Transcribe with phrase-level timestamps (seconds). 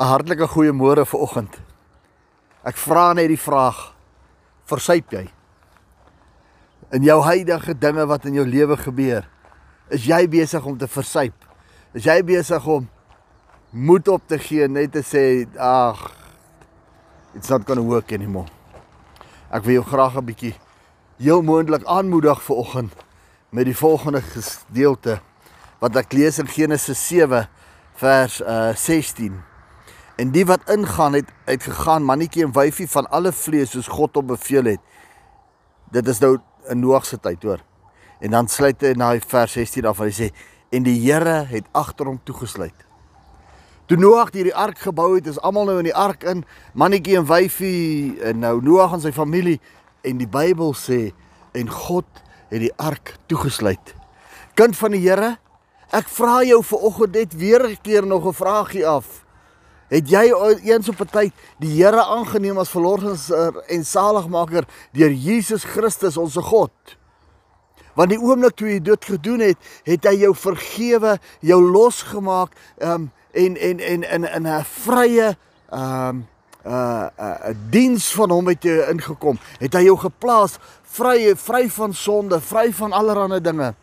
[0.00, 1.60] 'n Hartlike goeiemôre vir oggend.
[2.64, 3.92] Ek vra net die vraag:
[4.64, 5.26] Versuip jy?
[6.92, 9.28] In jou huidige dinge wat in jou lewe gebeur,
[9.90, 11.34] is jy besig om te versuip?
[11.92, 12.88] Is jy besig om
[13.70, 16.12] moed op te gee net te sê, "Ag,
[17.34, 18.48] it's not going to work anymore."
[19.50, 20.54] Ek wil jou graag 'n bietjie
[21.18, 22.92] heel moontlik aanmoedig vir oggend
[23.50, 25.20] met die volgende gedeelte
[25.78, 27.48] wat ek lees in Genesis 7
[27.94, 29.51] vers uh 16.
[30.22, 34.28] En die wat ingaan het uitgegaan mannetjie en wyfie van alle vlees soos God hom
[34.30, 34.82] beveel het.
[35.90, 36.36] Dit is nou
[36.70, 37.64] in Noag se tyd hoor.
[38.22, 40.28] En dan sluit hy na vers 16 af en hy sê
[40.70, 42.84] en die Here het agter hom toegesluit.
[43.90, 46.44] Toe Noag hierdie ark gebou het, is almal nou in die ark in,
[46.78, 49.58] mannetjie en wyfie en nou Noag en sy familie
[50.06, 51.00] en die Bybel sê
[51.58, 53.96] en God het die ark toegesluit.
[54.54, 55.34] Kind van die Here,
[55.90, 59.21] ek vra jou vir oggend net weer 'n keer nog 'n vraagie af.
[59.92, 60.24] Het jy
[60.64, 66.36] eens op 'n tyd die Here aangeneem as verlosser en saligmaker deur Jesus Christus ons
[66.36, 66.72] God?
[67.94, 72.90] Want die oomblik toe jy dit gedoen het, het hy jou vergewe, jou losgemaak, ehm
[72.90, 75.36] um, en en en in in 'n vrye
[75.70, 76.26] ehm um,
[76.64, 79.38] 'n uh, 'n uh, diens van hom het jy ingekom.
[79.58, 83.74] Het hy jou geplaas vry vry van sonde, vry van allerlei dinge.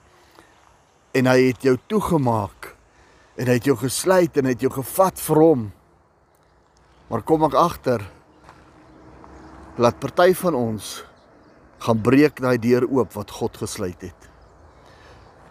[1.11, 2.75] En hy het jou toegemaak
[3.35, 5.71] en hy het jou gesluit en hy het jou gevat vir hom.
[7.09, 8.03] Maar kom ek agter
[9.81, 10.99] laat party van ons
[11.81, 14.27] gaan breek daai deur oop wat God gesluit het.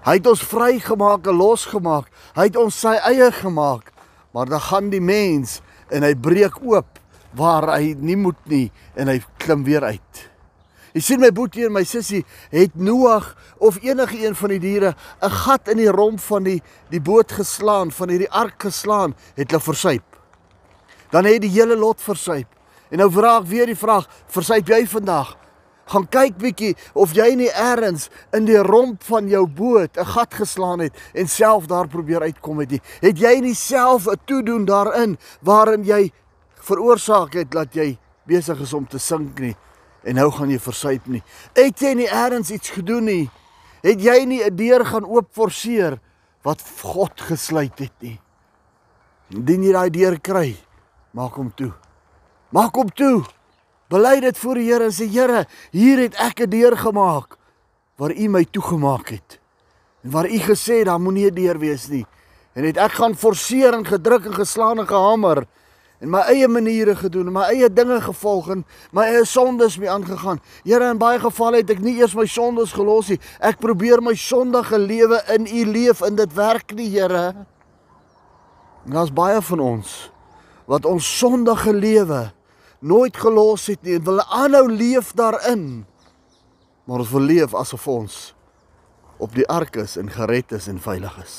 [0.06, 2.06] Hy het ons vrygemaak en losgemaak.
[2.36, 3.91] Hy het ons sy eie gemaak.
[4.36, 5.59] Maar dan gaan die mens
[5.91, 7.01] en hy breek oop
[7.36, 10.23] waar hy nie moet nie en hy klim weer uit.
[10.95, 14.95] Jy sien my boetie en my sussie het Noag of enige een van die diere
[15.23, 19.51] 'n gat in die romp van die die boot geslaan, van hierdie ark geslaan, het
[19.51, 20.17] hulle versuip
[21.11, 22.48] dan het die hele lot versuip.
[22.91, 25.37] En nou vra ek weer die vraag, versuip jy vandag?
[25.89, 30.35] Gaan kyk bietjie of jy nie eers in die romp van jou boot 'n gat
[30.35, 32.80] geslaan het en self daar probeer uitkom het nie.
[33.01, 36.13] Het jy nie self 'n toedoen daarin waarin jy
[36.55, 39.57] veroorsaak het dat jy besig is om te sink nie
[40.05, 41.23] en nou gaan jy versuip nie.
[41.55, 43.30] Het jy nie eers iets gedoen nie?
[43.83, 46.01] Het jy nie 'n deur gaan oop forceer
[46.42, 48.20] wat God gesluit het nie?
[49.30, 50.57] Indien jy daai deur kry,
[51.17, 51.73] Maak hom toe.
[52.52, 53.24] Maak hom toe.
[53.89, 57.39] Bely dit voor die Here en sê Here, hier het ek 'n deur gemaak
[57.96, 59.41] waar U my toegemaak het.
[60.05, 62.07] En waar U gesê daar moenie 'n deur wees nie.
[62.55, 65.46] En het ek gaan forceer en gedruk en geslaan en gehamer
[66.01, 69.90] en my eie maniere gedoen en my eie dinge gevolg en my eie sondes mee
[69.90, 70.40] aangegaan.
[70.64, 73.19] Here, in baie gevalle het ek nie eers my sondes gelos nie.
[73.40, 77.35] Ek probeer my sondige lewe in U leef en dit werk nie, Here.
[78.85, 80.11] En daar's baie van ons
[80.68, 82.29] wat ons sondige lewe
[82.84, 85.86] nooit gelos het nie en wil aanhou leef daarin.
[86.84, 88.18] Maar ons wil leef asof ons
[89.18, 91.36] op die ark is en gered is en veilig is.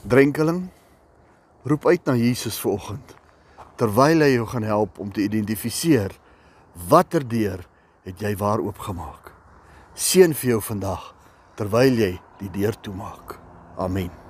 [0.00, 0.70] Drenkeling,
[1.68, 3.16] roep uit na Jesus vanoggend
[3.80, 6.12] terwyl hy jou gaan help om te identifiseer
[6.90, 7.62] watter deur
[8.04, 9.32] het jy waar oopgemaak.
[9.96, 11.12] Seën vir jou vandag
[11.56, 13.38] terwyl jy die deur toemaak.
[13.80, 14.29] Amen.